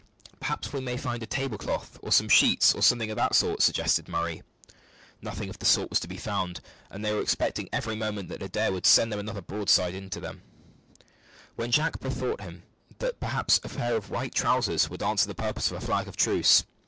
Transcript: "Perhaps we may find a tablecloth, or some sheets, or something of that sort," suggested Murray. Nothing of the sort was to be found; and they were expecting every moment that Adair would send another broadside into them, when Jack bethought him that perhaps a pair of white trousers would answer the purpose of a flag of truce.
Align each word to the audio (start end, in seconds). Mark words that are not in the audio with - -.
"Perhaps 0.39 0.73
we 0.73 0.81
may 0.81 0.97
find 0.97 1.21
a 1.21 1.27
tablecloth, 1.27 1.99
or 2.01 2.11
some 2.11 2.27
sheets, 2.27 2.73
or 2.73 2.81
something 2.81 3.11
of 3.11 3.17
that 3.17 3.35
sort," 3.35 3.61
suggested 3.61 4.07
Murray. 4.07 4.41
Nothing 5.21 5.47
of 5.47 5.59
the 5.59 5.65
sort 5.67 5.91
was 5.91 5.99
to 5.99 6.07
be 6.07 6.17
found; 6.17 6.59
and 6.89 7.05
they 7.05 7.13
were 7.13 7.21
expecting 7.21 7.69
every 7.71 7.95
moment 7.95 8.27
that 8.29 8.41
Adair 8.41 8.71
would 8.71 8.87
send 8.87 9.13
another 9.13 9.43
broadside 9.43 9.93
into 9.93 10.19
them, 10.19 10.41
when 11.55 11.69
Jack 11.69 11.99
bethought 11.99 12.41
him 12.41 12.63
that 12.97 13.19
perhaps 13.19 13.59
a 13.63 13.69
pair 13.69 13.95
of 13.95 14.09
white 14.09 14.33
trousers 14.33 14.89
would 14.89 15.03
answer 15.03 15.27
the 15.27 15.35
purpose 15.35 15.69
of 15.69 15.77
a 15.77 15.85
flag 15.85 16.07
of 16.07 16.17
truce. 16.17 16.63